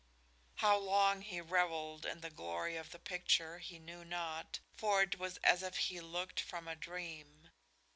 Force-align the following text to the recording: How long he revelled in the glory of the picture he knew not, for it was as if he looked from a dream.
How 0.55 0.79
long 0.79 1.21
he 1.21 1.41
revelled 1.41 2.07
in 2.07 2.21
the 2.21 2.31
glory 2.31 2.75
of 2.75 2.89
the 2.89 2.97
picture 2.97 3.59
he 3.59 3.77
knew 3.77 4.03
not, 4.03 4.57
for 4.75 5.03
it 5.03 5.19
was 5.19 5.37
as 5.43 5.61
if 5.61 5.77
he 5.77 6.01
looked 6.01 6.39
from 6.39 6.67
a 6.67 6.75
dream. 6.75 7.51